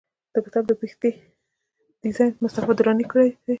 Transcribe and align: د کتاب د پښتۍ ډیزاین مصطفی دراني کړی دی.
د 0.33 0.35
کتاب 0.45 0.63
د 0.67 0.71
پښتۍ 0.81 1.11
ډیزاین 2.03 2.31
مصطفی 2.43 2.73
دراني 2.77 3.05
کړی 3.11 3.27
دی. 3.29 3.35